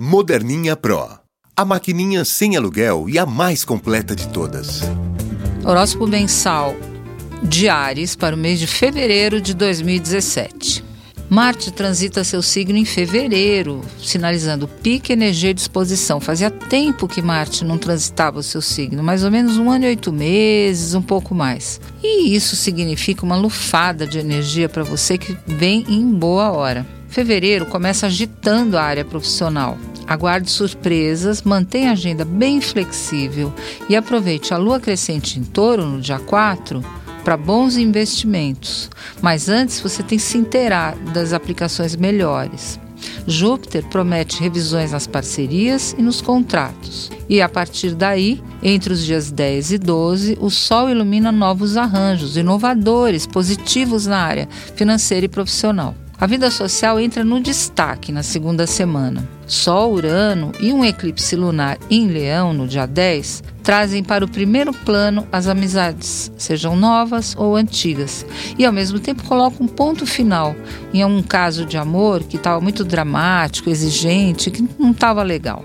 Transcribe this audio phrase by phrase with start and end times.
[0.00, 1.08] Moderninha Pro.
[1.56, 4.82] A maquininha sem aluguel e a mais completa de todas.
[5.64, 6.76] Horóscopo mensal
[7.42, 10.84] de Ares para o mês de fevereiro de 2017.
[11.28, 16.20] Marte transita seu signo em fevereiro, sinalizando pique, energia e disposição.
[16.20, 19.88] Fazia tempo que Marte não transitava o seu signo, mais ou menos um ano e
[19.88, 21.80] oito meses, um pouco mais.
[22.04, 26.86] E isso significa uma lufada de energia para você que vem em boa hora.
[27.08, 29.76] Fevereiro começa agitando a área profissional.
[30.08, 33.52] Aguarde surpresas, mantenha a agenda bem flexível
[33.90, 36.82] e aproveite a lua crescente em touro no dia 4
[37.22, 38.88] para bons investimentos.
[39.20, 42.80] Mas antes você tem que se inteirar das aplicações melhores.
[43.26, 47.10] Júpiter promete revisões nas parcerias e nos contratos.
[47.28, 52.38] E a partir daí, entre os dias 10 e 12, o Sol ilumina novos arranjos
[52.38, 55.94] inovadores, positivos na área financeira e profissional.
[56.20, 59.28] A vida social entra no destaque na segunda semana.
[59.46, 64.72] Sol, Urano e um eclipse lunar em Leão no dia 10 trazem para o primeiro
[64.72, 68.26] plano as amizades, sejam novas ou antigas,
[68.58, 70.56] e ao mesmo tempo colocam um ponto final
[70.92, 75.64] em um caso de amor que estava muito dramático, exigente, que não estava legal.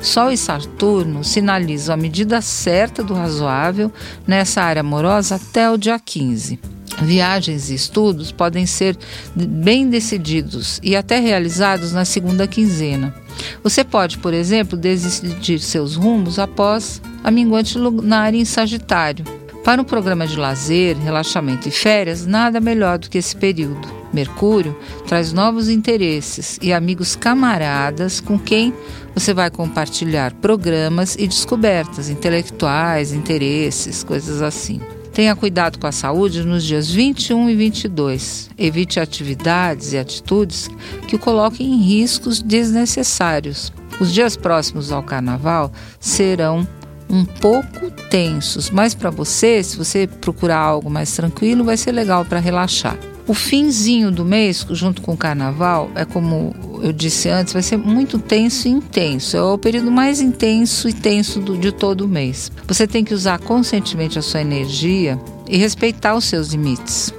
[0.00, 3.90] Sol e Saturno sinalizam a medida certa do razoável
[4.24, 6.77] nessa área amorosa até o dia 15.
[7.02, 8.96] Viagens e estudos podem ser
[9.34, 13.14] bem decididos e até realizados na segunda quinzena.
[13.62, 19.24] Você pode, por exemplo, decidir seus rumos após a minguante lunar em Sagitário.
[19.64, 23.98] Para um programa de lazer, relaxamento e férias, nada melhor do que esse período.
[24.12, 28.72] Mercúrio traz novos interesses e amigos camaradas com quem
[29.14, 34.80] você vai compartilhar programas e descobertas intelectuais, interesses, coisas assim.
[35.18, 38.50] Tenha cuidado com a saúde nos dias 21 e 22.
[38.56, 40.70] Evite atividades e atitudes
[41.08, 43.72] que o coloquem em riscos desnecessários.
[44.00, 46.64] Os dias próximos ao carnaval serão
[47.10, 52.24] um pouco tensos, mas para você, se você procurar algo mais tranquilo, vai ser legal
[52.24, 52.96] para relaxar.
[53.28, 57.76] O finzinho do mês, junto com o carnaval, é como eu disse antes, vai ser
[57.76, 59.36] muito tenso e intenso.
[59.36, 62.50] É o período mais intenso e tenso do, de todo o mês.
[62.66, 67.12] Você tem que usar conscientemente a sua energia e respeitar os seus limites.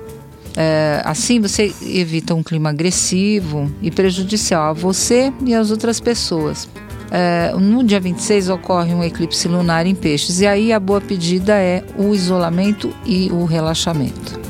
[0.58, 6.68] É, assim você evita um clima agressivo e prejudicial a você e às outras pessoas.
[7.12, 11.56] É, no dia 26 ocorre um eclipse lunar em peixes, e aí a boa pedida
[11.56, 14.49] é o isolamento e o relaxamento.